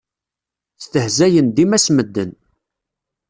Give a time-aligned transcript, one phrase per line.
[0.83, 2.31] Stehzayen dima s medden.